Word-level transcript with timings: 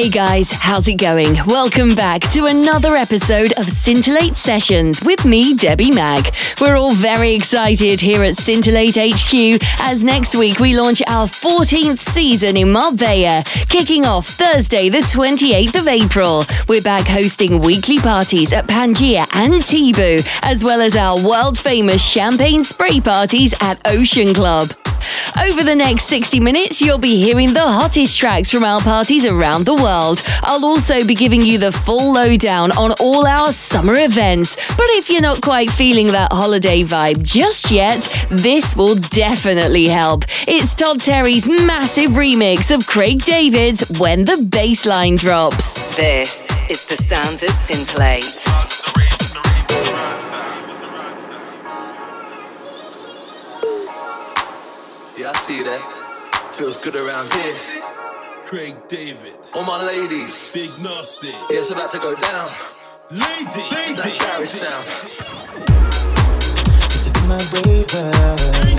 Hey 0.00 0.08
guys, 0.08 0.50
how's 0.50 0.88
it 0.88 0.94
going? 0.94 1.34
Welcome 1.46 1.94
back 1.94 2.22
to 2.30 2.46
another 2.46 2.94
episode 2.94 3.52
of 3.58 3.68
Scintillate 3.68 4.34
Sessions 4.34 5.04
with 5.04 5.26
me, 5.26 5.54
Debbie 5.54 5.90
Mag. 5.90 6.34
We're 6.58 6.76
all 6.78 6.94
very 6.94 7.34
excited 7.34 8.00
here 8.00 8.22
at 8.22 8.38
Scintillate 8.38 8.96
HQ 8.96 9.62
as 9.78 10.02
next 10.02 10.34
week 10.34 10.58
we 10.58 10.74
launch 10.74 11.02
our 11.06 11.26
14th 11.26 11.98
season 11.98 12.56
in 12.56 12.72
Marbella, 12.72 13.42
kicking 13.68 14.06
off 14.06 14.26
Thursday, 14.26 14.88
the 14.88 15.00
28th 15.00 15.78
of 15.78 15.86
April. 15.86 16.46
We're 16.66 16.80
back 16.80 17.06
hosting 17.06 17.58
weekly 17.58 17.98
parties 17.98 18.54
at 18.54 18.66
Pangea 18.66 19.26
and 19.34 19.52
Tibu, 19.52 20.26
as 20.42 20.64
well 20.64 20.80
as 20.80 20.96
our 20.96 21.22
world 21.22 21.58
famous 21.58 22.02
champagne 22.02 22.64
spray 22.64 23.00
parties 23.00 23.52
at 23.60 23.78
Ocean 23.86 24.32
Club. 24.32 24.70
Over 25.42 25.62
the 25.62 25.74
next 25.74 26.06
60 26.06 26.40
minutes, 26.40 26.80
you'll 26.80 26.98
be 26.98 27.16
hearing 27.16 27.52
the 27.52 27.60
hottest 27.60 28.18
tracks 28.18 28.50
from 28.50 28.64
our 28.64 28.80
parties 28.80 29.24
around 29.24 29.64
the 29.64 29.74
world. 29.74 30.22
I'll 30.42 30.64
also 30.64 31.04
be 31.06 31.14
giving 31.14 31.40
you 31.40 31.58
the 31.58 31.72
full 31.72 32.12
lowdown 32.12 32.72
on 32.72 32.92
all 33.00 33.26
our 33.26 33.52
summer 33.52 33.94
events. 33.96 34.56
But 34.76 34.86
if 34.90 35.10
you're 35.10 35.22
not 35.22 35.42
quite 35.42 35.70
feeling 35.70 36.08
that 36.08 36.32
holiday 36.32 36.82
vibe 36.82 37.22
just 37.22 37.70
yet, 37.70 38.08
this 38.28 38.76
will 38.76 38.96
definitely 38.96 39.88
help. 39.88 40.24
It's 40.46 40.74
Todd 40.74 41.00
Terry's 41.00 41.48
massive 41.48 42.12
remix 42.12 42.74
of 42.74 42.86
Craig 42.86 43.24
David's 43.24 43.88
When 43.98 44.24
the 44.24 44.36
Bassline 44.36 45.18
Drops. 45.18 45.96
This 45.96 46.50
is 46.68 46.86
the 46.86 46.96
sound 46.96 47.42
of 47.42 47.50
Scintillate. 47.50 48.40
see 55.50 55.62
that. 55.62 55.82
Feels 56.54 56.76
good 56.76 56.94
around 56.94 57.32
here. 57.32 57.54
Craig 58.44 58.74
David. 58.88 59.38
All 59.54 59.64
my 59.64 59.82
ladies. 59.84 60.52
Big 60.52 60.70
Nasty. 60.84 61.34
Yeah, 61.52 61.60
it's 61.60 61.70
about 61.70 61.90
to 61.90 61.98
go 61.98 62.14
down. 62.14 62.48
Ladies. 63.10 63.70
Ladies. 63.72 64.50
Sound. 64.50 64.86
My 67.28 67.38
raver. 67.62 68.69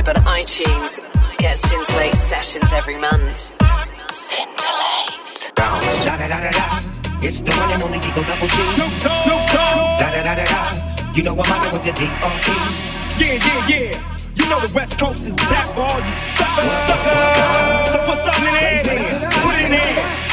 iTunes. 0.00 1.00
Get 1.38 1.58
Scintillate 1.58 2.14
sessions 2.14 2.72
every 2.72 2.96
month. 2.96 3.52
Scintillate. 4.10 5.52
Bounce. 5.54 6.04
Da 6.04 6.16
da 6.16 6.28
da 6.28 6.40
da 6.40 6.50
da. 6.50 6.80
It's 7.20 7.42
the 7.42 7.52
one 7.52 7.72
and 7.72 7.82
only 7.82 7.98
Digo 7.98 8.26
Double 8.26 8.48
G. 8.48 8.56
No, 8.78 8.86
no, 9.04 9.12
no. 9.28 9.96
Da 9.98 10.10
da 10.10 10.22
da 10.22 10.34
da 10.34 10.44
da. 10.44 11.12
You 11.14 11.22
know 11.22 11.34
I'm 11.34 11.52
out 11.52 11.72
with 11.72 11.84
the 11.84 11.92
D.O.E. 11.92 12.56
Yeah, 13.20 13.36
yeah, 13.36 13.68
yeah. 13.68 13.92
You 14.34 14.48
know 14.48 14.60
the 14.60 14.72
West 14.74 14.98
Coast 14.98 15.24
is 15.26 15.36
back 15.36 15.68
for 15.74 15.82
all 15.82 16.00
you 16.00 16.14
suckers, 16.40 16.72
suckers. 16.88 17.92
So 17.92 17.98
put 18.08 18.18
something 18.24 18.48
in 18.48 18.54
there. 18.54 19.30
Put 19.44 19.54
it 19.56 19.64
in 19.66 19.70
there. 19.72 20.31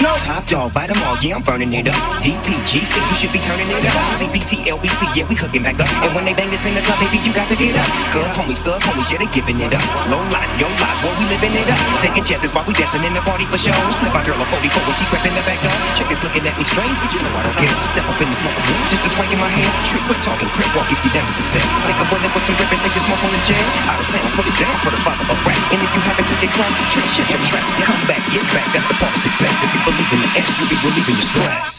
No. 0.00 0.16
Top 0.16 0.48
dog, 0.48 0.72
bite 0.72 0.88
them 0.88 0.96
all, 1.04 1.12
yeah, 1.20 1.36
I'm 1.36 1.44
burning 1.44 1.68
it 1.76 1.84
up. 1.84 1.96
DPGC, 2.24 2.88
you 2.88 3.16
should 3.20 3.32
be 3.36 3.40
turning 3.44 3.68
it 3.68 3.84
up. 3.84 3.96
CPT, 4.16 4.64
LBC, 4.64 5.12
yeah, 5.12 5.28
we 5.28 5.36
hooking 5.36 5.60
back 5.60 5.76
up. 5.76 5.88
And 6.00 6.16
when 6.16 6.24
they 6.24 6.32
bang 6.32 6.48
this 6.48 6.64
in 6.64 6.72
the 6.72 6.80
club, 6.80 6.96
baby, 7.04 7.20
you 7.20 7.32
got 7.36 7.44
to 7.52 7.56
get 7.56 7.76
up. 7.76 7.84
Cause 8.08 8.32
homies, 8.32 8.64
thug 8.64 8.80
homies, 8.80 9.12
yeah, 9.12 9.20
they 9.20 9.28
giving 9.28 9.60
it 9.60 9.76
up. 9.76 9.84
Low 10.08 10.24
life, 10.32 10.48
yo 10.56 10.64
life, 10.80 10.98
boy, 11.04 11.12
we 11.20 11.28
living 11.28 11.52
it 11.52 11.68
up. 11.68 11.80
Taking 12.00 12.24
chances 12.24 12.48
while 12.56 12.64
we 12.64 12.72
dancing 12.72 13.04
in 13.04 13.12
the 13.12 13.20
party 13.28 13.44
for 13.52 13.60
show. 13.60 13.76
Slip 14.00 14.16
my 14.16 14.24
girl 14.24 14.40
a 14.40 14.46
44 14.48 14.72
when 14.88 14.96
she 14.96 15.04
crept 15.12 15.28
in 15.28 15.36
the 15.36 15.44
back 15.44 15.60
door. 15.60 15.76
Chickens 15.92 16.24
looking 16.24 16.48
at 16.48 16.56
me 16.56 16.64
strange, 16.64 16.96
but 16.96 17.12
you 17.12 17.20
know 17.20 17.32
I 17.36 17.42
don't 17.44 17.58
care. 17.60 17.74
Step 17.92 18.06
up 18.08 18.16
in 18.24 18.28
the 18.32 18.36
smoke 18.40 18.56
room, 18.56 18.80
just 18.88 19.04
a 19.04 19.10
swing 19.12 19.28
in 19.36 19.40
my 19.40 19.52
hand. 19.52 19.72
Trick, 19.84 20.04
quit 20.08 20.20
talking, 20.24 20.48
crip 20.56 20.70
walk 20.72 20.88
if 20.88 21.00
you 21.04 21.12
down 21.12 21.28
to 21.28 21.44
set. 21.52 21.66
Take 21.84 22.00
a 22.00 22.06
bullet 22.08 22.32
with 22.32 22.44
some 22.48 22.56
grip 22.56 22.72
and 22.72 22.80
take 22.80 22.96
the 22.96 23.02
smoke 23.04 23.20
on 23.20 23.32
the 23.36 23.42
jet. 23.44 23.64
Out 23.84 24.00
of 24.00 24.08
town, 24.08 24.28
put 24.32 24.48
it 24.48 24.56
down 24.56 24.76
for 24.80 24.94
the 24.96 25.00
father 25.04 25.26
of 25.28 25.36
rap. 25.44 25.60
And 25.76 25.80
if 25.84 25.90
you 25.92 26.00
happen 26.08 26.24
to 26.24 26.34
get 26.40 26.50
crunk, 26.56 26.72
trick, 26.88 27.04
shit 27.04 27.28
your 27.28 27.42
trap. 27.44 27.64
Come 27.84 28.00
back, 28.08 28.22
get 28.32 28.46
back, 28.56 28.66
that's 28.72 28.88
the 28.88 28.96
part 28.96 29.12
of 29.12 29.20
success. 29.20 29.54
If 29.60 29.70
you 29.76 29.89
believe 29.90 30.12
in 30.12 30.20
the 30.20 30.26
S, 30.38 30.60
you 30.60 30.66
be 30.68 30.76
relieving 30.86 31.16
the 31.16 31.22
stress. 31.22 31.70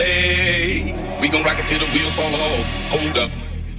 Play. 0.00 0.94
We 1.20 1.28
gon' 1.28 1.44
rock 1.44 1.58
it 1.58 1.66
till 1.68 1.78
the 1.78 1.90
wheels 1.92 2.14
fall 2.14 2.32
off. 2.48 2.66
Hold 2.90 3.18
up, 3.18 3.30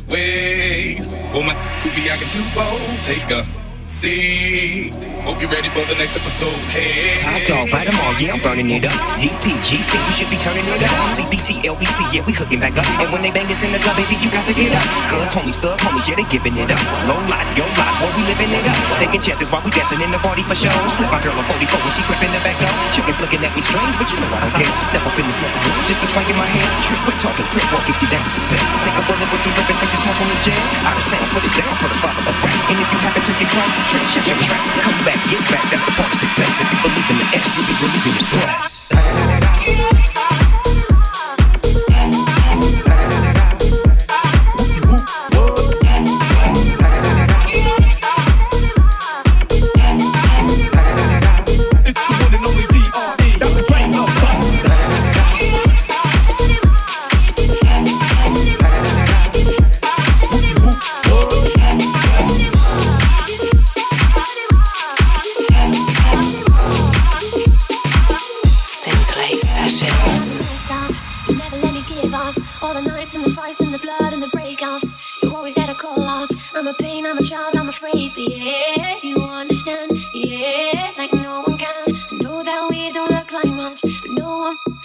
wait. 0.07 0.99
Woman, 1.33 1.55
who 1.81 1.89
be 1.97 2.09
acting 2.09 2.29
too 2.29 2.45
bold, 2.53 2.81
take 3.03 3.29
a 3.31 3.60
Hope 4.01 5.37
you're 5.37 5.53
ready 5.53 5.69
for 5.69 5.85
the 5.85 5.93
next 5.93 6.17
episode. 6.17 6.57
Hey. 6.73 7.13
Top 7.13 7.37
dog, 7.45 7.69
bite 7.69 7.85
them 7.85 7.93
all, 8.01 8.17
yeah, 8.17 8.33
I'm 8.33 8.41
burning 8.41 8.65
it 8.73 8.81
up. 8.81 8.97
DPGC, 9.21 9.77
you 9.77 10.13
should 10.17 10.25
be 10.33 10.41
turning 10.41 10.65
it 10.65 10.81
up. 10.81 10.89
CPT, 11.13 11.61
LBC, 11.61 12.09
yeah, 12.09 12.25
we 12.25 12.33
hooking 12.33 12.57
back 12.57 12.73
up. 12.81 12.87
And 12.97 13.13
when 13.13 13.21
they 13.21 13.29
bang 13.29 13.45
this 13.45 13.61
in 13.61 13.69
the 13.69 13.77
club, 13.77 13.93
baby, 14.01 14.17
you 14.17 14.33
got 14.33 14.41
to 14.49 14.57
get 14.57 14.73
up. 14.73 14.81
Cause 15.05 15.29
homies, 15.37 15.61
thug 15.61 15.77
homies, 15.85 16.09
yeah, 16.09 16.17
they 16.17 16.25
giving 16.33 16.57
it 16.57 16.73
up. 16.73 16.81
Low 17.05 17.21
life, 17.29 17.45
yo 17.53 17.61
life, 17.77 17.93
boy, 18.01 18.09
we 18.17 18.25
living 18.25 18.49
it 18.49 18.65
up. 18.65 18.77
Taking 18.97 19.21
chances 19.21 19.45
while 19.53 19.61
we 19.61 19.69
dancing 19.69 20.01
in 20.01 20.09
the 20.09 20.17
party 20.25 20.41
for 20.49 20.57
show. 20.57 20.73
Slip 20.97 21.13
my 21.13 21.21
girl 21.21 21.37
a 21.37 21.43
44 21.45 21.69
when 21.69 21.93
she 21.93 22.01
crept 22.09 22.25
in 22.25 22.33
the 22.33 22.41
back 22.41 22.57
door. 22.57 22.73
Chickens 22.89 23.21
looking 23.21 23.45
at 23.45 23.53
me 23.53 23.61
strange, 23.61 23.93
but 24.01 24.09
you 24.09 24.17
know 24.17 24.33
I 24.33 24.49
don't 24.49 24.55
care. 24.57 24.73
Step 24.89 25.05
up 25.05 25.13
in 25.13 25.29
the 25.29 25.33
smoke 25.37 25.81
just 25.91 26.07
a 26.07 26.07
swing 26.07 26.29
in 26.31 26.37
my 26.39 26.47
hand. 26.47 26.71
Trick, 26.87 27.03
quit 27.03 27.17
talking, 27.19 27.43
crip 27.51 27.67
walk 27.75 27.83
if 27.83 27.99
you 27.99 28.07
down 28.07 28.23
to 28.23 28.41
set. 28.47 28.63
Take 28.79 28.95
a 28.95 29.03
bullet 29.03 29.27
with 29.27 29.43
some 29.43 29.51
grip 29.59 29.67
and 29.67 29.79
take 29.83 29.91
the 29.91 29.99
smoke 29.99 30.19
on 30.23 30.27
the 30.31 30.39
jet. 30.39 30.59
Out 30.87 30.95
of 30.95 31.05
town, 31.11 31.25
put 31.35 31.43
it 31.43 31.53
down 31.59 31.73
for 31.83 31.89
the 31.91 31.99
father 31.99 32.23
of. 32.31 32.35
And 32.71 32.77
if 32.79 32.87
you 32.87 32.99
happen 33.03 33.21
to 33.27 33.33
get 33.35 33.49
drunk, 33.51 33.71
trick, 33.91 34.27
your 34.27 34.37
track. 34.39 34.61
Come 34.81 35.05
back, 35.05 35.19
get 35.29 35.43
back, 35.51 35.63
that's 35.69 35.85
the 35.85 35.91
part 35.91 36.11
of 36.13 36.19
success. 36.19 36.51
If 36.61 36.71
you 36.71 36.79
believe 36.81 37.09
in 37.11 37.17
the 37.17 37.27
S, 37.35 37.57
you 37.57 37.63
be 37.67 37.73
relieving 37.83 38.13
the 38.13 38.23
stress. 38.23 39.30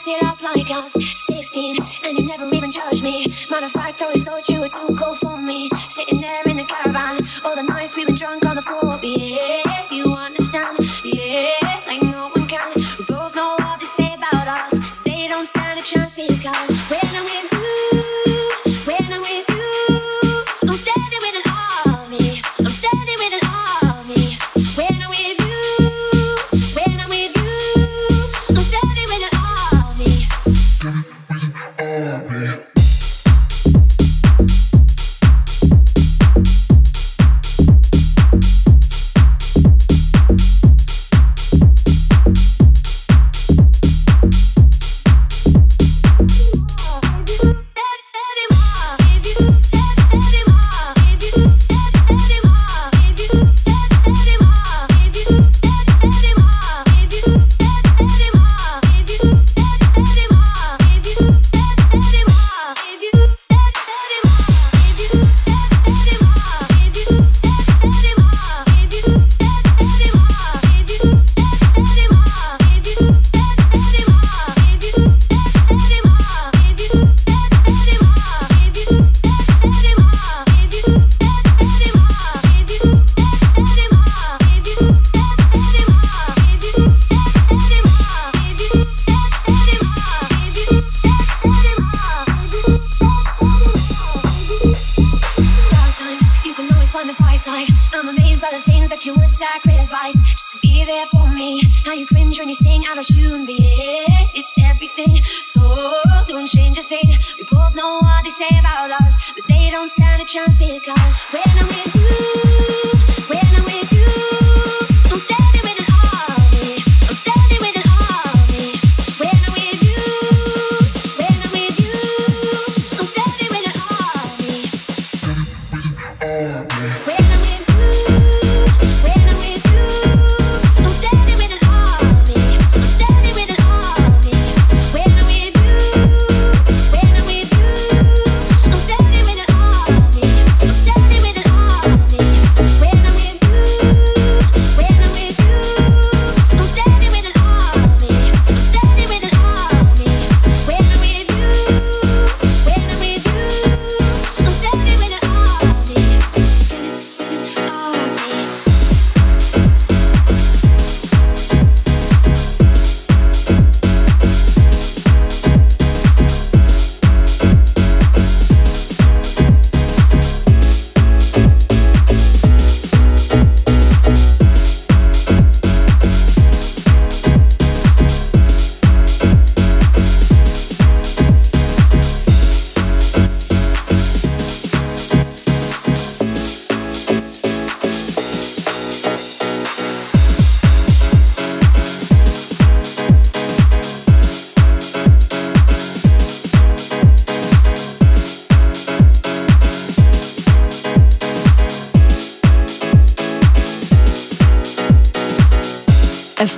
Set 0.06 0.22
up 0.22 0.40
like 0.40 0.70
us. 0.70 0.92
16, 0.92 1.78
and 2.04 2.16
you 2.16 2.24
never 2.26 2.46
even 2.54 2.70
judged 2.70 3.02
me. 3.02 3.26
Matter 3.50 3.66
of 3.66 3.72
fact, 3.72 4.02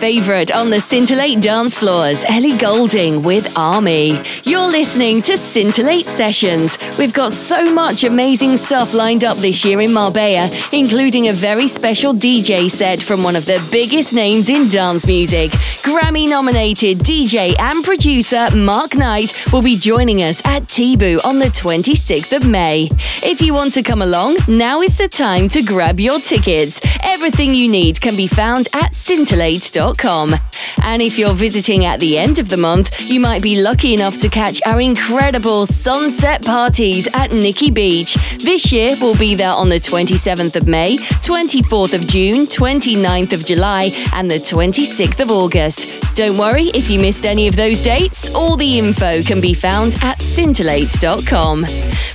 A 0.08 0.10
favourite 0.10 0.56
on 0.56 0.70
the 0.70 0.80
Scintillate 0.80 1.42
dance 1.42 1.76
floors, 1.76 2.24
Ellie 2.30 2.56
Goulding 2.56 3.22
with 3.22 3.58
Army. 3.58 4.18
You're 4.44 4.66
listening 4.66 5.20
to 5.22 5.36
Scintillate 5.36 6.06
Sessions. 6.06 6.78
We've 6.98 7.12
got 7.12 7.34
so 7.34 7.74
much 7.74 8.04
amazing 8.04 8.56
stuff 8.56 8.94
lined 8.94 9.22
up 9.22 9.36
this 9.36 9.66
year 9.66 9.82
in 9.82 9.92
Marbella, 9.92 10.48
including 10.72 11.28
a 11.28 11.34
very 11.34 11.68
special 11.68 12.14
DJ 12.14 12.70
set 12.70 13.02
from 13.02 13.22
one 13.22 13.36
of 13.36 13.44
the 13.44 13.60
biggest 13.70 14.14
names 14.14 14.48
in 14.48 14.68
dance 14.68 15.06
music. 15.06 15.50
Grammy 15.84 16.26
nominated 16.26 17.00
DJ 17.00 17.54
and 17.58 17.84
producer 17.84 18.48
Mark 18.56 18.94
Knight 18.94 19.34
will 19.52 19.62
be 19.62 19.76
joining 19.76 20.22
us 20.22 20.40
at 20.46 20.62
Tibu 20.62 21.22
on 21.26 21.38
the 21.38 21.52
26th 21.52 22.34
of 22.34 22.48
May. 22.48 22.88
If 23.22 23.42
you 23.42 23.52
want 23.52 23.74
to 23.74 23.82
come 23.82 24.00
along, 24.00 24.38
now 24.48 24.80
is 24.80 24.96
the 24.96 25.08
time 25.08 25.50
to 25.50 25.62
grab 25.62 26.00
your 26.00 26.18
tickets. 26.18 26.80
Everything 27.28 27.52
you 27.52 27.70
need 27.70 28.00
can 28.00 28.16
be 28.16 28.26
found 28.26 28.68
at 28.72 28.92
scintillate.com. 28.92 30.34
And 30.84 31.02
if 31.02 31.18
you're 31.18 31.34
visiting 31.34 31.84
at 31.84 32.00
the 32.00 32.16
end 32.16 32.38
of 32.38 32.48
the 32.48 32.56
month, 32.56 33.10
you 33.10 33.20
might 33.20 33.42
be 33.42 33.60
lucky 33.60 33.92
enough 33.92 34.16
to 34.20 34.30
catch 34.30 34.62
our 34.64 34.80
incredible 34.80 35.66
sunset 35.66 36.42
parties 36.42 37.06
at 37.12 37.30
Nikki 37.30 37.70
Beach. 37.70 38.14
This 38.38 38.72
year 38.72 38.96
we'll 38.98 39.18
be 39.18 39.34
there 39.34 39.52
on 39.52 39.68
the 39.68 39.76
27th 39.76 40.56
of 40.56 40.66
May, 40.66 40.96
24th 40.96 41.92
of 41.92 42.06
June, 42.06 42.46
29th 42.46 43.34
of 43.34 43.44
July, 43.44 43.90
and 44.14 44.30
the 44.30 44.38
26th 44.38 45.20
of 45.20 45.30
August. 45.30 45.86
Don't 46.14 46.38
worry 46.38 46.64
if 46.74 46.88
you 46.88 46.98
missed 46.98 47.26
any 47.26 47.46
of 47.46 47.56
those 47.56 47.80
dates, 47.80 48.34
all 48.34 48.56
the 48.56 48.78
info 48.78 49.20
can 49.22 49.40
be 49.40 49.54
found 49.54 49.94
at 50.02 50.18
scintillate.com. 50.18 51.66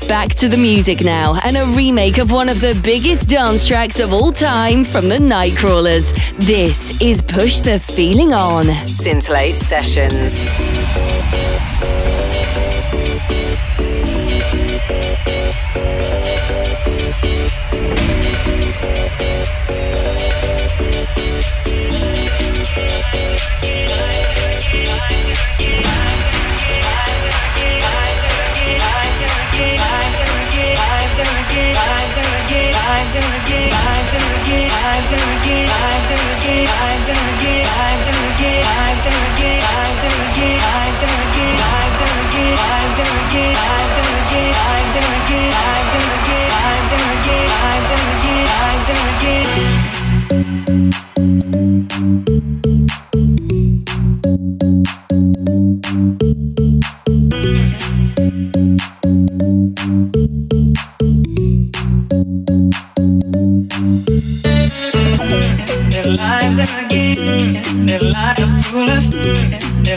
Back 0.07 0.29
to 0.35 0.49
the 0.49 0.57
music 0.57 1.03
now, 1.03 1.39
and 1.45 1.55
a 1.55 1.65
remake 1.67 2.17
of 2.17 2.31
one 2.31 2.49
of 2.49 2.59
the 2.59 2.77
biggest 2.83 3.29
dance 3.29 3.65
tracks 3.65 3.99
of 3.99 4.11
all 4.11 4.31
time 4.31 4.83
from 4.83 5.02
the 5.09 5.17
Nightcrawlers. 5.17 6.13
This 6.37 7.01
is 7.01 7.21
Push 7.21 7.59
the 7.59 7.79
Feeling 7.79 8.33
On. 8.33 8.65
Scintillate 8.87 9.55
Sessions. 9.55 10.45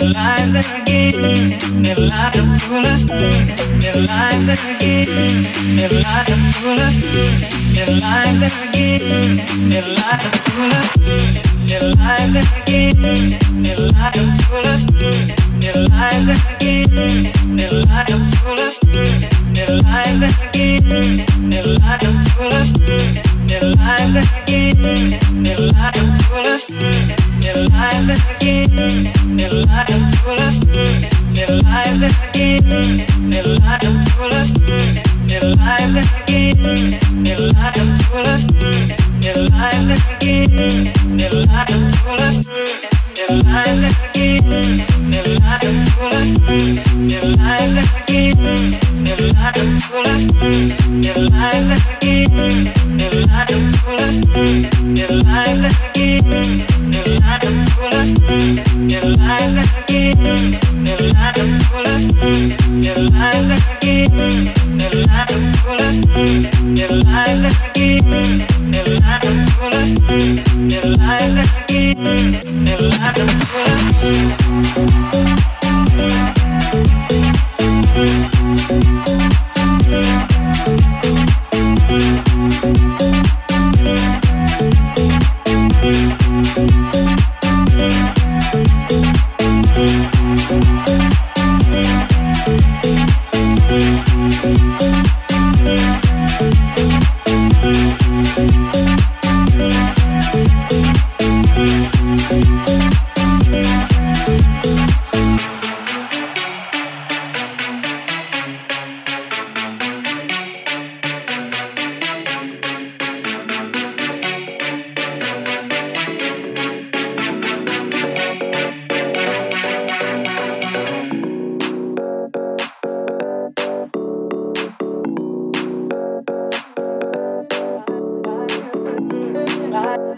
Their 0.07 0.15
lives 0.15 0.55
are 0.55 0.61
a 0.61 0.85
game. 0.85 1.83
Their 1.83 1.97
lives 1.97 2.39
are 2.39 2.87
us. 2.87 3.05
Their 3.07 4.07
lives 4.07 4.49
are 4.49 4.55
a 4.55 4.79
game. 4.79 5.43
Their 5.77 5.91
lives 5.91 6.31
are 6.31 6.79
us. 6.79 6.95
Their 7.75 7.91
lives 7.99 8.43
are 8.43 8.55
a 8.55 8.71
game. 8.71 9.37
Their 9.69 9.83
lives 9.83 10.25
are 10.25 10.71
us. 10.79 10.95
Their 11.67 11.83
lives. 11.91 12.37
Their 12.55 13.83
lives 13.91 14.29
are 14.79 15.83
lives 15.91 16.29
a 16.29 16.55
game. 16.61 17.26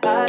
Bye. 0.01 0.29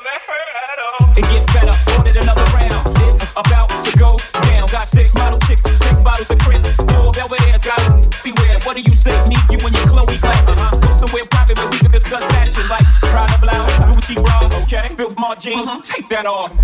jeans, 15.41 15.67
uh-huh. 15.67 15.81
take 15.83 16.07
that 16.09 16.27
off. 16.27 16.55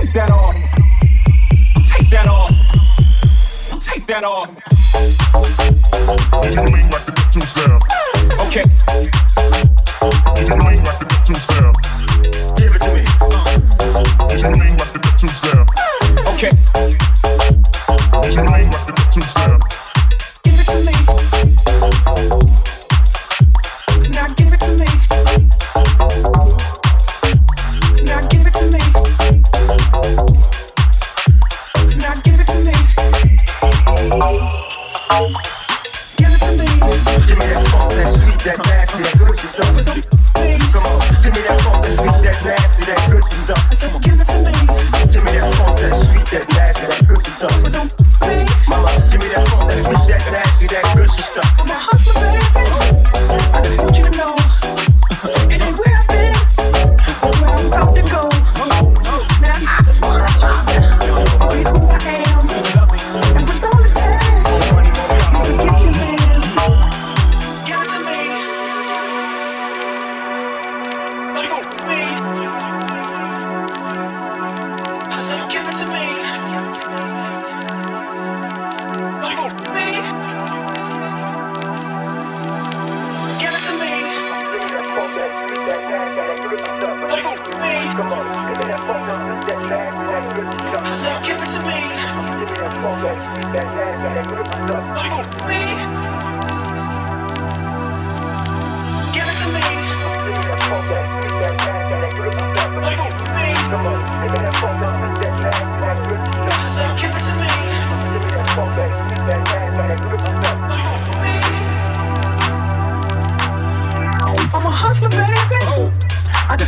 Take 0.00 0.12
that 0.14 0.30
off. 0.30 0.54
Take 1.84 2.08
that 2.08 2.26
off. 2.26 2.50
Take 3.80 4.06
that 4.06 4.24
off. 4.24 4.72
Okay. 8.48 9.11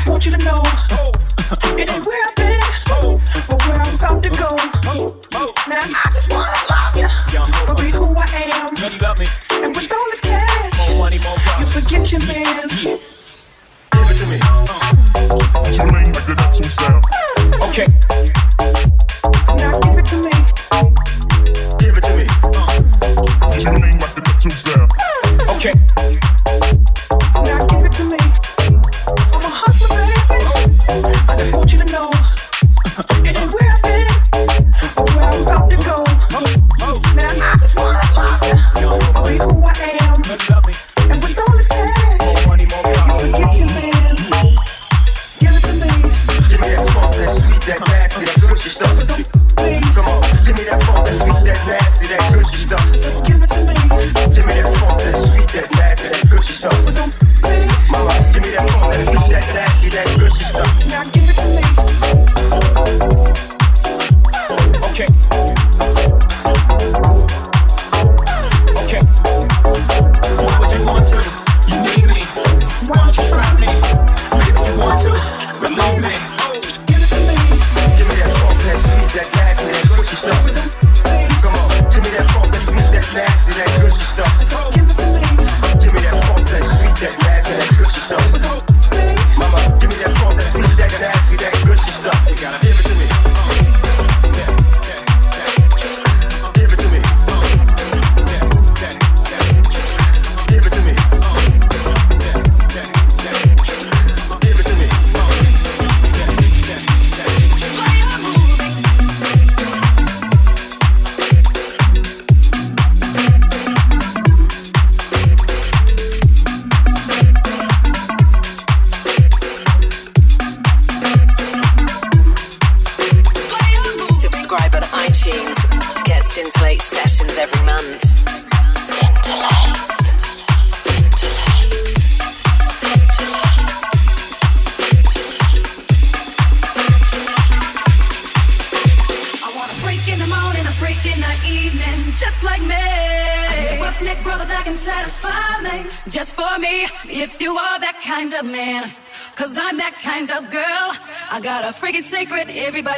want 0.06 0.26
you 0.26 0.32
to 0.32 0.44
know. 0.44 0.93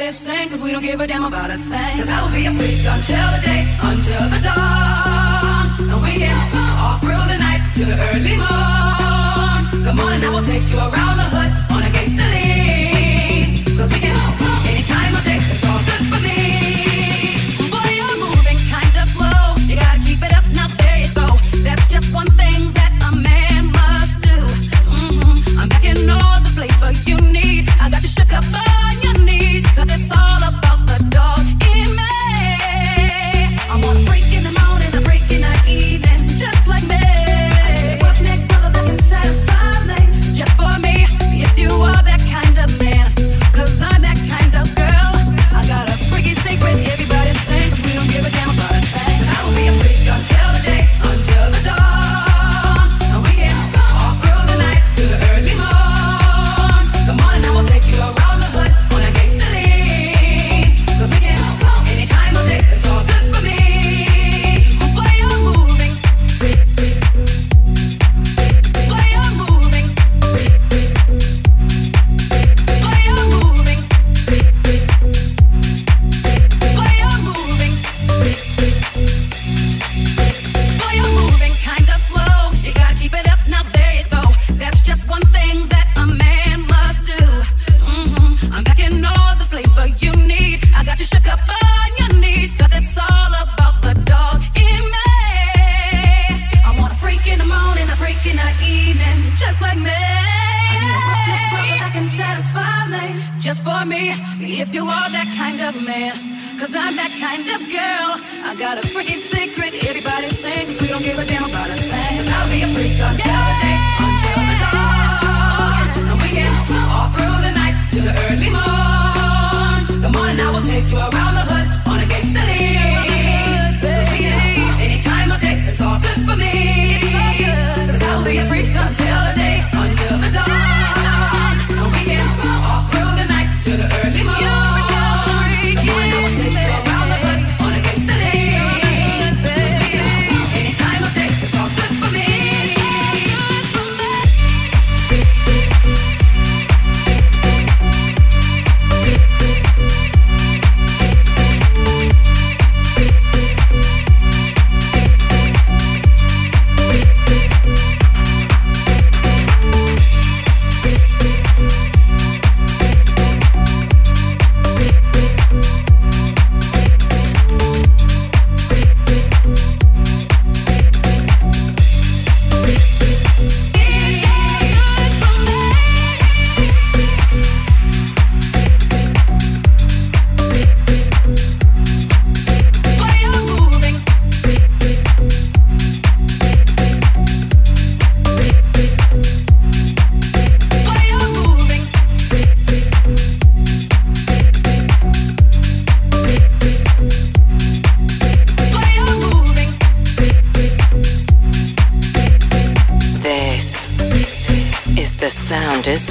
Yes. 0.07 0.36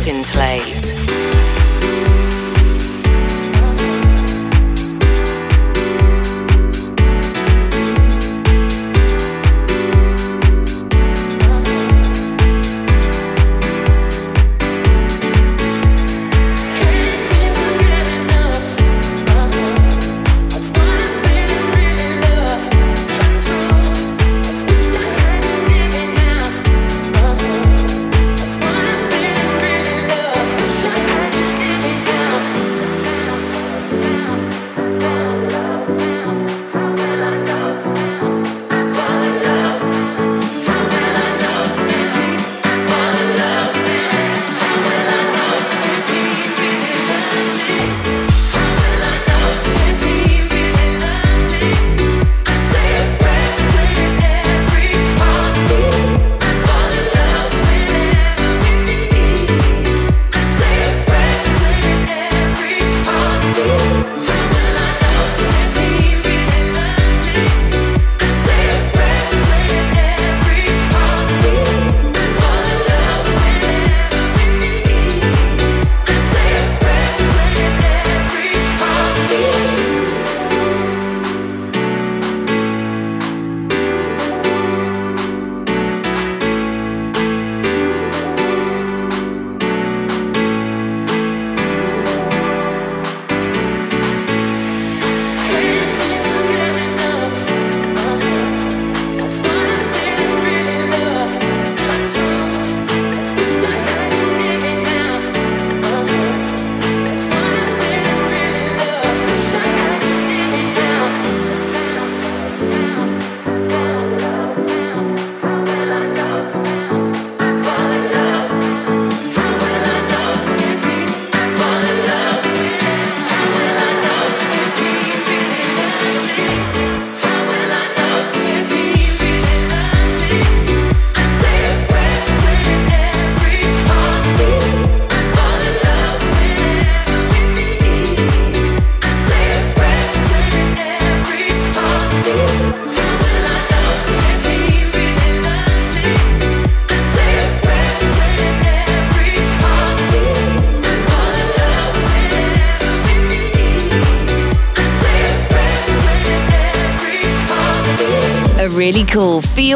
Sound 0.06 0.75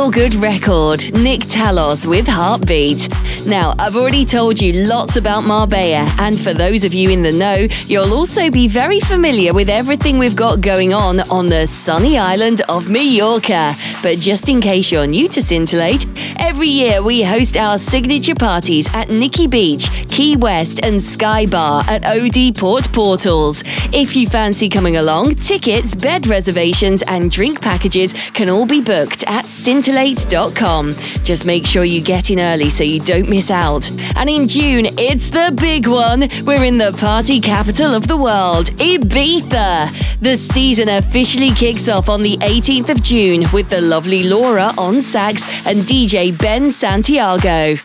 feel 0.01 0.11
good 0.11 0.35
record, 0.37 1.13
Nick 1.13 1.41
Talos 1.41 2.07
with 2.07 2.27
Heartbeat. 2.27 3.07
Now, 3.47 3.75
I've 3.79 3.97
already 3.97 4.25
told 4.25 4.59
you 4.59 4.73
lots 4.87 5.17
about 5.17 5.43
Marbella, 5.43 6.09
and 6.19 6.41
for 6.41 6.55
those 6.55 6.85
of 6.85 6.95
you 6.95 7.11
in 7.11 7.23
the 7.23 7.33
know, 7.33 7.67
you'll 7.87 8.15
also 8.15 8.51
be 8.51 8.67
very 8.67 9.01
familiar 9.01 9.53
with 9.53 9.69
everything 9.69 10.17
we've 10.17 10.37
got 10.37 10.63
going 10.63 10.95
on 10.95 11.21
on 11.31 11.49
the 11.49 11.67
sunny 11.67 12.17
island 12.17 12.63
of 12.71 12.89
Mallorca. 12.89 13.75
But 14.03 14.19
just 14.19 14.49
in 14.49 14.63
case 14.63 14.91
you're 14.91 15.07
new 15.07 15.29
to 15.29 15.43
Scintillate, 15.43 16.07
every 16.39 16.69
year 16.69 17.03
we 17.03 17.23
host 17.23 17.59
our 17.59 17.77
signature 17.77 18.35
parties 18.35 18.89
at 18.95 19.11
Nikki 19.11 19.49
Beach, 19.49 19.90
Key 20.11 20.37
West, 20.37 20.81
and 20.83 21.03
Sky 21.03 21.47
Bar 21.47 21.85
at 21.87 22.05
OD 22.05 22.57
Port 22.57 22.93
Portals. 22.93 23.63
If 23.93 24.17
you 24.17 24.29
fancy 24.29 24.69
coming 24.69 24.97
along, 24.97 25.37
tickets, 25.37 25.95
bed 25.95 26.27
reservations, 26.27 27.03
and 27.03 27.31
drink 27.31 27.61
packages 27.61 28.13
can 28.33 28.49
all 28.49 28.67
be 28.67 28.83
booked 28.83 29.25
at 29.27 29.45
scintillate.com. 29.45 30.93
Just 31.23 31.47
make 31.47 31.65
sure 31.65 31.85
you 31.85 32.01
get 32.01 32.31
in 32.31 32.41
early 32.41 32.71
so 32.71 32.83
you 32.83 33.01
don't 33.01 33.29
miss 33.29 33.51
out. 33.51 33.91
And 34.17 34.29
in 34.29 34.49
June, 34.49 34.87
it's 34.99 35.31
the 35.31 35.55
big 35.57 35.87
one. 35.87 36.29
We're 36.45 36.65
in 36.65 36.79
the 36.79 36.93
party 36.99 37.41
capital 37.41 37.95
of 37.95 38.09
the 38.09 38.17
world, 38.17 38.67
Ibiza. 38.77 40.19
The 40.21 40.37
season 40.37 40.89
officially 40.89 41.51
kicks 41.51 41.89
off 41.89 42.09
on 42.09 42.21
the 42.21 42.37
18th 42.39 42.89
of 42.89 43.03
June 43.03 43.45
with 43.53 43.69
the 43.69 43.81
lovely 43.81 44.25
Laura 44.25 44.71
on 44.77 45.01
sax 45.01 45.43
and 45.67 45.79
DJ 45.81 46.37
Ben 46.37 46.73
Santiago. 46.73 47.77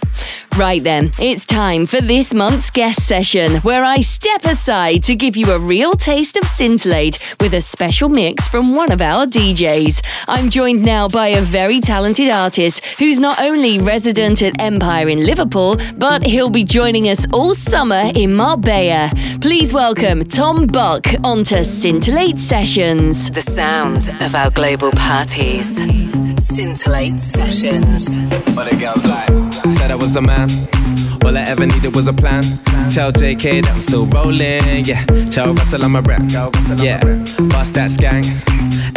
Right 0.58 0.82
then, 0.82 1.12
it's 1.20 1.46
time 1.46 1.86
for 1.86 2.00
this 2.00 2.34
month's 2.34 2.72
guest 2.72 3.06
session 3.06 3.58
where 3.58 3.84
I 3.84 4.00
step 4.00 4.46
aside 4.46 5.04
to 5.04 5.14
give 5.14 5.36
you 5.36 5.52
a 5.52 5.60
real 5.60 5.92
taste 5.92 6.38
of 6.38 6.46
Scintillate 6.46 7.36
with 7.42 7.54
a 7.54 7.60
special 7.60 8.08
mix 8.08 8.48
from 8.48 8.74
one 8.74 8.90
of 8.90 9.02
our 9.02 9.26
DJs. 9.26 10.02
I'm 10.30 10.50
joined 10.50 10.82
now 10.82 11.10
by 11.10 11.28
a 11.28 11.42
very 11.42 11.82
talented 11.82 12.30
artist 12.30 12.86
who's 13.00 13.20
not 13.20 13.42
only 13.42 13.82
resident 13.82 14.42
at 14.42 14.62
Empire 14.62 15.10
in 15.10 15.26
Liverpool, 15.26 15.76
but 15.98 16.26
he'll 16.26 16.50
be 16.50 16.64
joining 16.64 17.10
us 17.10 17.28
all 17.34 17.54
summer 17.54 18.04
in 18.16 18.34
Marbella. 18.34 19.12
Please 19.42 19.74
welcome 19.74 20.24
Tom 20.24 20.68
Buck 20.68 21.06
onto 21.22 21.66
Scintillate 21.66 22.38
Sessions. 22.38 23.30
The 23.30 23.42
sound 23.42 24.10
of 24.22 24.34
our 24.34 24.52
global 24.52 24.92
parties. 24.92 25.76
Scintillate 26.48 27.20
Sessions. 27.20 28.08
What 28.56 28.72
the 28.72 28.78
girls 28.80 29.06
like? 29.06 29.45
Said 29.68 29.90
I 29.90 29.96
was 29.96 30.16
a 30.16 30.22
man. 30.22 30.48
All 31.26 31.36
I 31.36 31.42
ever 31.42 31.66
needed 31.66 31.96
was 31.96 32.08
a 32.08 32.14
plan. 32.14 32.44
Tell 32.94 33.12
JK 33.12 33.64
that 33.64 33.72
I'm 33.74 33.82
still 33.82 34.06
rolling. 34.06 34.86
Yeah. 34.86 35.04
Tell 35.32 35.54
Russell 35.56 35.84
I'm 35.84 35.96
a 35.96 36.02
rap. 36.02 36.22
Yeah. 36.78 37.00
Bust 37.56 37.74
that 37.76 37.90
skank. 37.90 38.28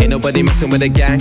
Ain't 0.01 0.11
nobody 0.11 0.43
messing 0.43 0.71
with 0.71 0.83
a 0.83 0.89
gang. 0.89 1.21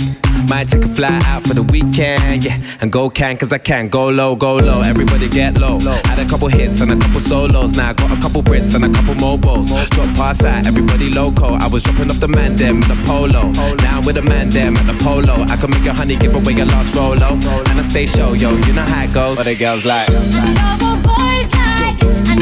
Might 0.50 0.66
take 0.66 0.84
a 0.84 0.88
fly 0.88 1.20
out 1.26 1.42
for 1.46 1.54
the 1.54 1.62
weekend. 1.62 2.44
Yeah. 2.44 2.58
And 2.80 2.90
go 2.90 3.08
can 3.08 3.36
cause 3.36 3.52
I 3.52 3.58
can. 3.58 3.86
Go 3.86 4.08
low, 4.08 4.34
go 4.34 4.56
low. 4.56 4.80
Everybody 4.80 5.28
get 5.28 5.56
low. 5.56 5.78
Had 5.78 6.18
a 6.18 6.28
couple 6.28 6.48
hits 6.48 6.80
and 6.80 6.90
a 6.90 6.96
couple 6.96 7.20
solos. 7.20 7.76
Now 7.76 7.90
I 7.90 7.92
got 7.92 8.10
a 8.10 8.20
couple 8.20 8.42
Brits 8.42 8.74
and 8.74 8.84
a 8.84 8.90
couple 8.90 9.14
mobiles. 9.14 9.70
Drop 9.90 10.08
past 10.16 10.42
that. 10.42 10.66
Everybody 10.66 11.10
loco. 11.10 11.54
I 11.54 11.68
was 11.68 11.84
dropping 11.84 12.10
off 12.10 12.18
the 12.18 12.26
man 12.26 12.56
them 12.56 12.80
the 12.80 12.96
polo. 13.06 13.52
Now 13.86 14.00
with 14.04 14.16
the 14.16 14.22
man 14.22 14.50
them 14.50 14.76
at 14.76 14.86
the 14.90 14.98
polo. 15.04 15.44
I 15.46 15.56
can 15.56 15.70
make 15.70 15.86
a 15.86 15.92
honey 15.92 16.16
give 16.16 16.34
away 16.34 16.54
your 16.54 16.66
last 16.66 16.92
rolo. 16.96 17.38
And 17.70 17.78
I 17.78 17.82
stay 17.82 18.06
show, 18.06 18.32
yo. 18.32 18.50
You 18.50 18.72
know 18.72 18.82
how 18.82 19.04
it 19.04 19.14
goes. 19.14 19.36
What 19.36 19.44
the 19.46 19.54
girls 19.54 19.84
like. 19.84 20.08
I 20.10 20.74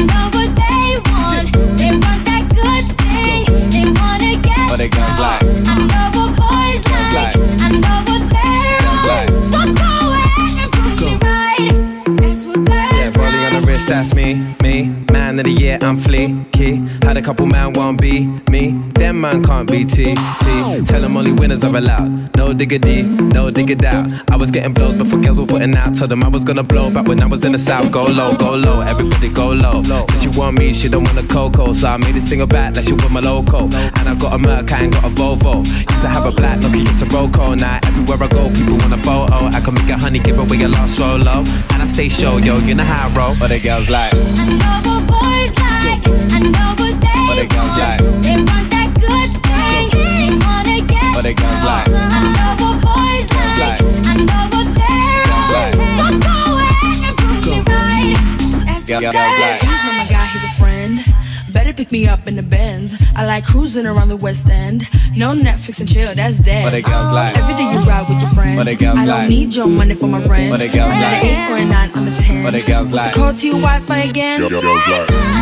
know 0.09 0.25
What 0.33 0.55
they 0.55 0.76
guns 4.85 5.19
like? 5.19 5.41
I 5.43 5.75
know 5.89 6.05
what 6.13 6.37
boys 6.37 6.81
like. 7.17 7.35
I 7.35 7.69
know 7.81 7.97
what 8.05 8.21
they're. 8.29 9.27
So 9.41 9.59
go 9.73 9.91
ahead 10.13 10.53
and 10.53 10.71
me 11.01 11.17
right. 11.17 11.73
That's 12.21 12.45
what 12.45 12.61
girls 12.63 12.93
Yeah, 12.93 13.09
rolling 13.17 13.43
on 13.45 13.53
the 13.61 13.67
wrist, 13.67 13.87
that's 13.87 14.13
me. 14.13 14.46
Man 15.37 15.45
of 15.45 15.55
the 15.55 15.61
year, 15.61 15.77
I'm 15.81 15.97
fleeky. 15.97 17.03
Had 17.03 17.15
a 17.17 17.21
couple 17.21 17.45
man 17.45 17.73
won't 17.73 18.01
be 18.01 18.25
me. 18.49 18.71
Them 18.95 19.21
man 19.21 19.43
can't 19.43 19.69
be 19.69 19.85
T. 19.85 20.15
T. 20.15 20.81
Tell 20.83 20.99
them 20.99 21.15
only 21.15 21.31
winners 21.31 21.63
are 21.63 21.75
allowed. 21.75 22.35
No 22.35 22.53
diggity, 22.53 23.03
no 23.03 23.51
dig 23.51 23.69
it 23.69 23.85
out. 23.85 24.09
I 24.31 24.35
was 24.35 24.49
getting 24.49 24.73
blows 24.73 24.95
before 24.95 25.19
girls 25.19 25.39
were 25.39 25.45
putting 25.45 25.75
out. 25.75 25.95
Told 25.95 26.09
them 26.09 26.23
I 26.23 26.27
was 26.27 26.43
gonna 26.43 26.63
blow 26.63 26.89
back 26.89 27.07
when 27.07 27.21
I 27.21 27.27
was 27.27 27.45
in 27.45 27.51
the 27.51 27.59
south. 27.59 27.91
Go 27.91 28.05
low, 28.05 28.35
go 28.35 28.55
low, 28.55 28.81
everybody 28.81 29.29
go 29.29 29.49
low. 29.49 29.83
Since 29.83 30.23
she 30.23 30.39
want 30.39 30.57
me, 30.57 30.73
she 30.73 30.89
don't 30.89 31.03
want 31.03 31.19
a 31.19 31.27
cocoa. 31.31 31.71
So 31.71 31.87
I 31.87 31.97
made 31.97 32.15
it 32.15 32.21
single 32.21 32.47
back 32.47 32.73
that 32.73 32.85
she 32.85 32.93
want 32.93 33.11
my 33.11 33.19
loco. 33.19 33.65
And 33.65 34.09
I 34.09 34.15
got 34.15 34.33
a 34.33 34.39
Merc, 34.39 34.71
I 34.71 34.85
ain't 34.85 34.93
got 34.93 35.03
a 35.03 35.09
Volvo. 35.09 35.63
Used 35.63 36.01
to 36.01 36.07
have 36.07 36.25
a 36.25 36.31
black 36.31 36.59
Nokia, 36.61 36.81
it's 36.81 37.03
a 37.03 37.05
Roco. 37.05 37.55
Now 37.55 37.79
everywhere 37.83 38.23
I 38.23 38.27
go, 38.27 38.49
people 38.49 38.77
want 38.77 38.93
a 38.93 38.97
photo. 38.97 39.55
I 39.55 39.61
can 39.61 39.75
make 39.75 39.89
a 39.89 39.97
honey, 39.97 40.17
give 40.17 40.39
away 40.39 40.63
a 40.63 40.67
lost 40.67 40.97
solo. 40.97 41.45
And 41.73 41.83
I 41.83 41.85
stay 41.85 42.09
show, 42.09 42.37
yo, 42.37 42.57
you 42.57 42.73
know 42.73 42.83
how 42.83 43.07
I 43.07 43.13
roll. 43.13 43.35
But 43.37 43.49
the 43.49 43.59
girls 43.59 43.87
like. 43.87 44.13
Around 63.87 64.09
the 64.09 64.17
West 64.17 64.49
End. 64.49 64.87
No 65.15 65.33
Netflix 65.33 65.79
and 65.79 65.89
chill, 65.89 66.13
that's 66.13 66.39
dead. 66.39 66.63
But 66.63 66.71
the 66.71 66.81
girls 66.81 67.13
like. 67.13 67.37
Every 67.37 67.55
day 67.55 67.71
you 67.71 67.79
ride 67.79 68.09
with 68.09 68.21
your 68.21 68.31
friends. 68.31 68.57
But 68.57 68.67
the 68.67 68.75
girls 68.75 68.97
I 68.97 69.05
don't 69.05 69.19
like. 69.19 69.29
need 69.29 69.53
your 69.53 69.67
money 69.67 69.93
for 69.93 70.07
my 70.07 70.23
rent. 70.25 70.51
But 70.51 70.59
the 70.59 70.67
girls 70.67 70.91
I'm 70.91 71.01
like. 71.01 71.23
an 71.23 71.25
eight 71.25 71.51
or 71.51 71.57
a 71.57 71.65
nine, 71.65 71.91
I'm 71.93 72.07
a 72.07 72.11
ten. 72.15 72.43
But 72.43 72.51
the 72.51 72.61
girls 72.61 72.91
like. 72.91 73.13
Call 73.13 73.33
to 73.33 73.47
your 73.47 73.59
Wi-Fi 73.59 73.97
again. 73.97 74.39
Girl- 74.39 74.61
girls 74.61 74.87
like. 74.87 75.36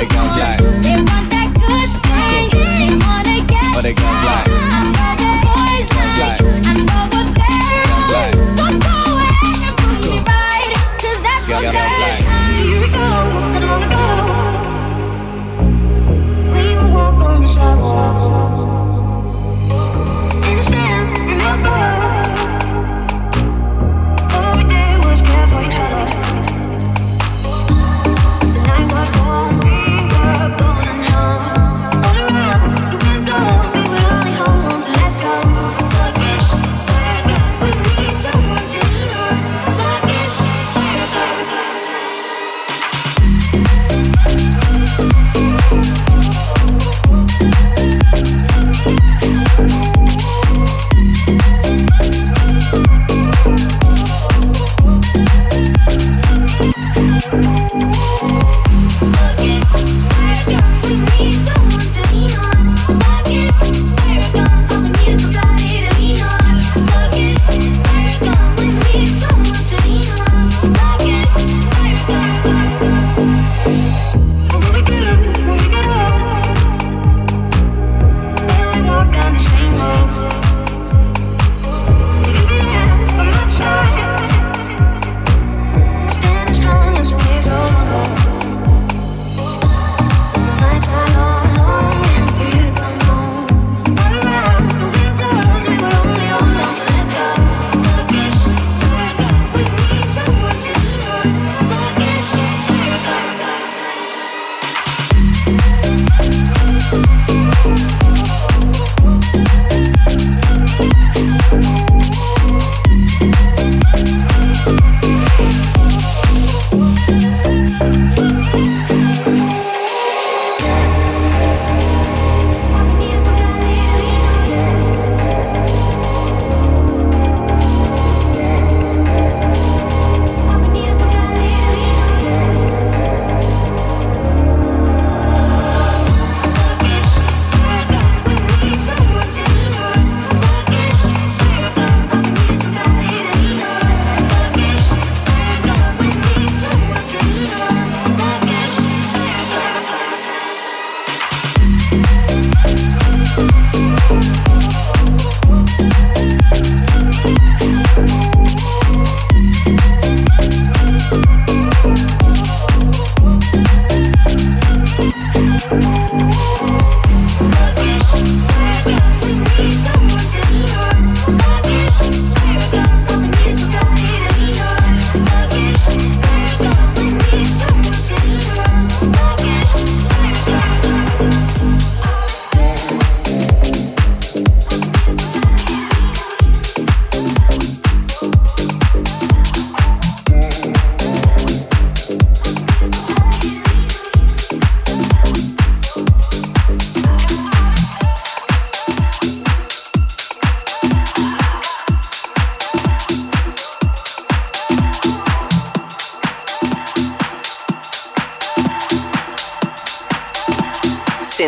They 0.00 0.06
But 0.06 0.34
the. 0.38 0.58
They 0.82 0.96
want 0.96 1.30
that 1.30 1.52
good 1.60 1.90
thing. 2.08 2.48
They 2.80 2.96
wanna 3.04 3.46
get 3.46 3.74
But 3.74 3.82
the 3.82 3.92
girls 3.92 4.24
like. 4.24 4.49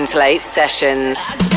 Scintillate 0.02 0.42
Sessions. 0.42 1.51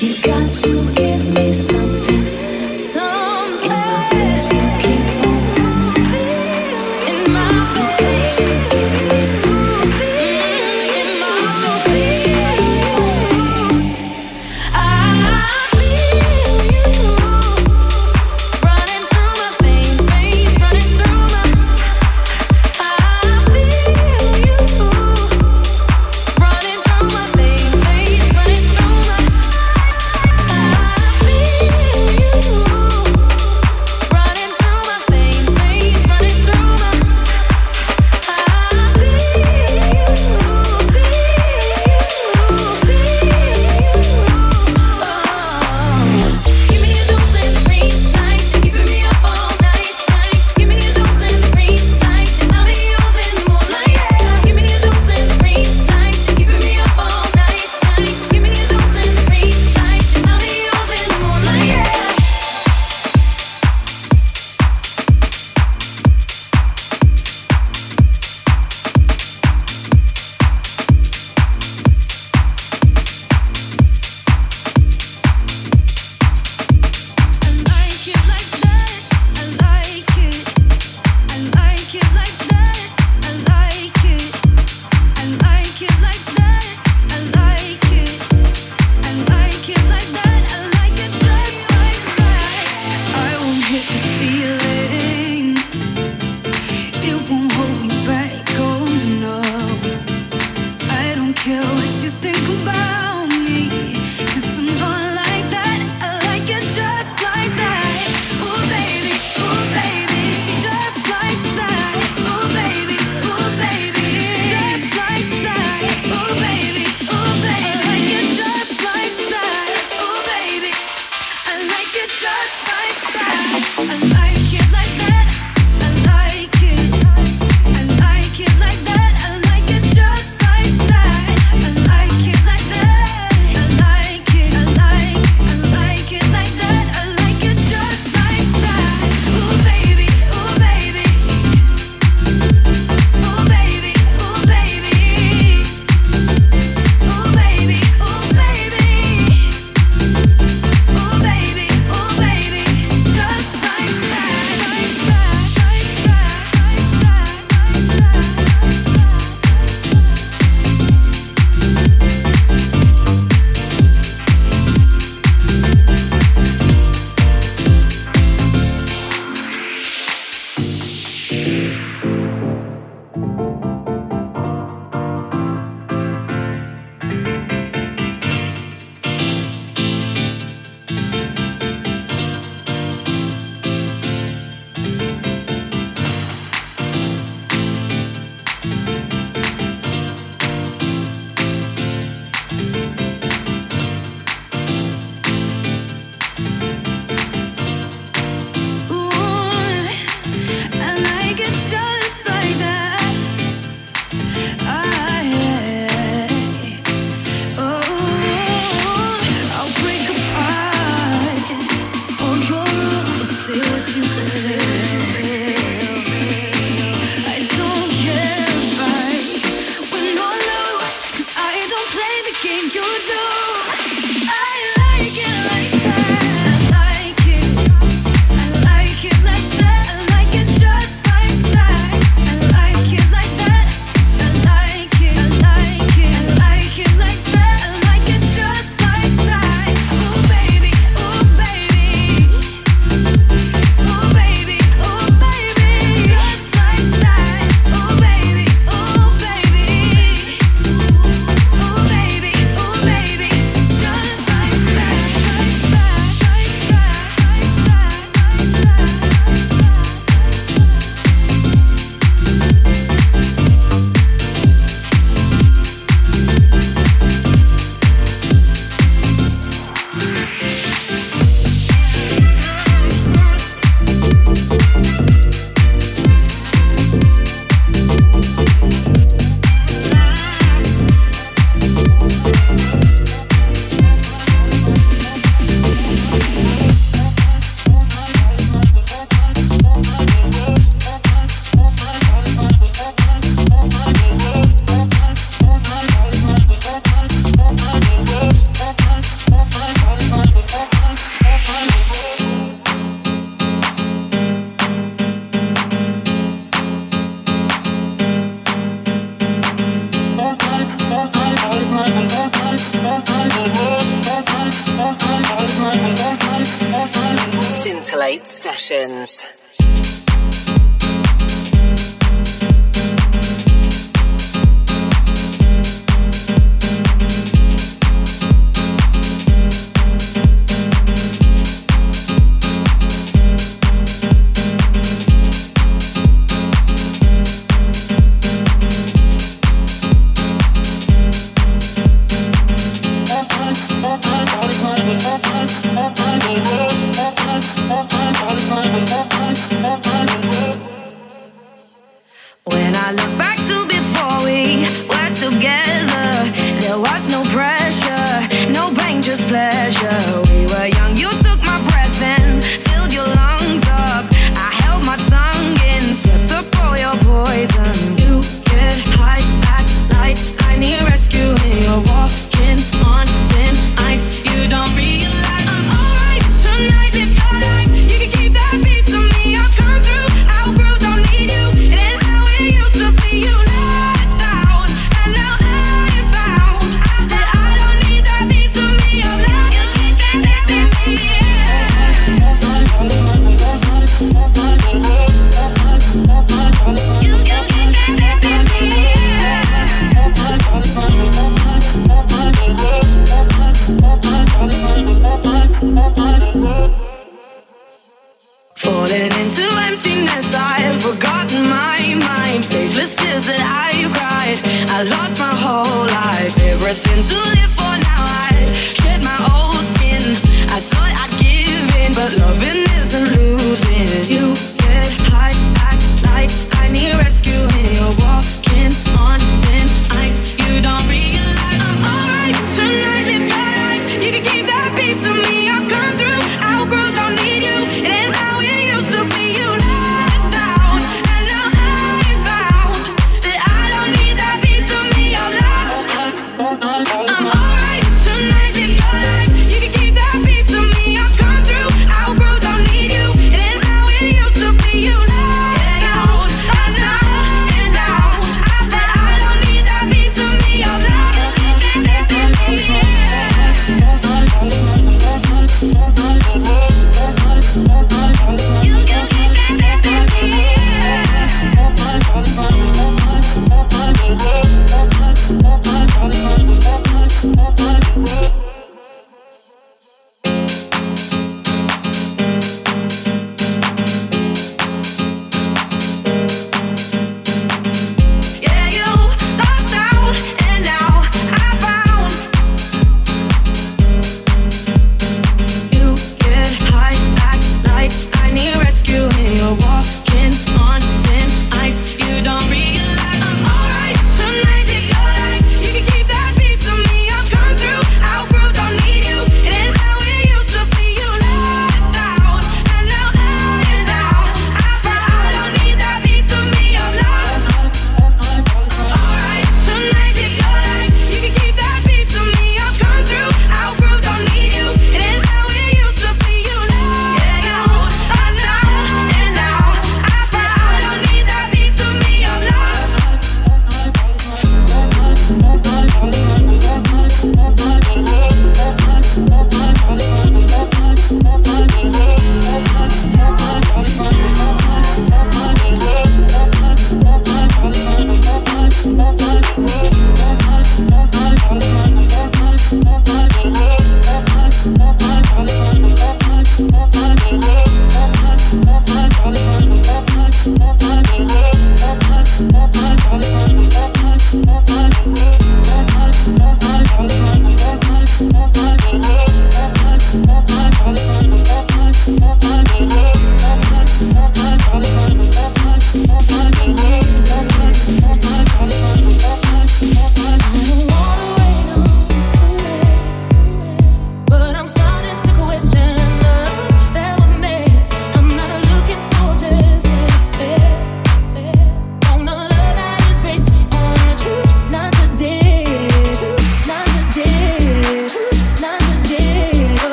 You 0.00 0.14
got 0.22 0.54
to 0.54 0.94
give 0.94 1.28
me 1.34 1.52
something, 1.52 2.74
something 2.74 3.70
in 3.70 3.76
my 3.76 4.08
face 4.10 4.50
you 4.50 4.60
keep. 4.80 4.99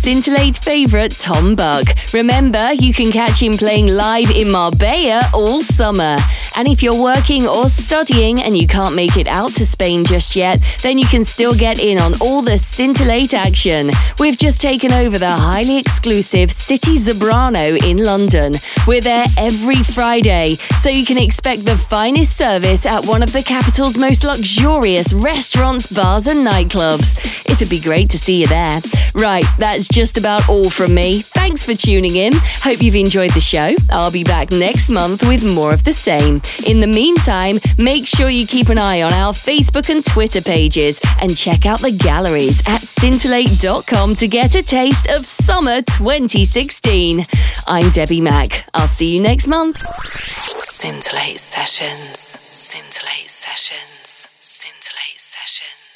Scintillate 0.00 0.56
favourite 0.58 1.10
Tom 1.10 1.54
Buck. 1.54 1.88
Remember, 2.14 2.72
you 2.72 2.94
can 2.94 3.10
catch 3.10 3.42
him 3.42 3.52
playing 3.54 3.88
live 3.88 4.30
in 4.30 4.50
Marbella 4.50 5.22
all 5.34 5.60
summer. 5.60 6.16
And 6.56 6.68
if 6.68 6.82
you're 6.82 7.02
working 7.02 7.46
or 7.46 7.68
studying 7.68 8.40
and 8.40 8.56
you 8.56 8.66
can't 8.66 8.94
make 8.94 9.16
it 9.16 9.26
out 9.26 9.50
to 9.54 9.66
Spain 9.66 10.04
just 10.04 10.36
yet, 10.36 10.60
then 10.82 10.98
you 10.98 11.06
can 11.06 11.24
still 11.24 11.54
get 11.54 11.78
in 11.78 11.98
on 11.98 12.14
all 12.20 12.42
the 12.42 12.58
Scintillate 12.78 13.34
action. 13.34 13.90
We've 14.20 14.38
just 14.38 14.60
taken 14.60 14.92
over 14.92 15.18
the 15.18 15.28
highly 15.28 15.78
exclusive 15.78 16.52
City 16.52 16.94
Zebrano 16.94 17.76
in 17.82 18.04
London. 18.04 18.52
We're 18.86 19.00
there 19.00 19.26
every 19.36 19.82
Friday, 19.82 20.54
so 20.80 20.88
you 20.88 21.04
can 21.04 21.18
expect 21.18 21.64
the 21.64 21.76
finest 21.76 22.36
service 22.36 22.86
at 22.86 23.04
one 23.04 23.24
of 23.24 23.32
the 23.32 23.42
capital's 23.42 23.98
most 23.98 24.22
luxurious 24.22 25.12
restaurants, 25.12 25.88
bars, 25.88 26.28
and 26.28 26.46
nightclubs. 26.46 27.50
It'd 27.50 27.68
be 27.68 27.80
great 27.80 28.10
to 28.10 28.18
see 28.18 28.42
you 28.42 28.46
there. 28.46 28.80
Right, 29.12 29.44
that's 29.58 29.88
just 29.88 30.16
about 30.16 30.48
all 30.48 30.70
from 30.70 30.94
me. 30.94 31.22
Thanks 31.22 31.64
for 31.64 31.74
tuning 31.74 32.14
in. 32.14 32.34
Hope 32.62 32.80
you've 32.80 32.94
enjoyed 32.94 33.32
the 33.32 33.40
show. 33.40 33.70
I'll 33.90 34.12
be 34.12 34.22
back 34.22 34.52
next 34.52 34.88
month 34.88 35.26
with 35.26 35.52
more 35.52 35.72
of 35.72 35.82
the 35.82 35.92
same. 35.92 36.42
In 36.64 36.80
the 36.80 36.86
meantime, 36.86 37.56
make 37.76 38.06
sure 38.06 38.28
you 38.28 38.46
keep 38.46 38.68
an 38.68 38.78
eye 38.78 39.02
on 39.02 39.12
our 39.12 39.32
Facebook 39.32 39.90
and 39.90 40.04
Twitter 40.04 40.40
pages 40.40 41.00
and 41.20 41.36
check 41.36 41.66
out 41.66 41.80
the 41.80 41.90
galleries 41.90 42.62
at 42.68 42.82
scintillate.com 42.82 44.14
to 44.16 44.28
get 44.28 44.54
a 44.54 44.62
taste 44.62 45.08
of 45.08 45.24
summer 45.24 45.80
2016. 45.82 47.24
I'm 47.66 47.90
Debbie 47.90 48.20
Mack. 48.20 48.66
I'll 48.74 48.86
see 48.86 49.14
you 49.16 49.22
next 49.22 49.46
month. 49.46 49.78
Scintillate 49.78 51.38
Sessions. 51.38 52.18
Scintillate 52.18 53.30
Sessions. 53.30 54.28
Scintillate 54.40 55.18
Sessions. 55.18 55.87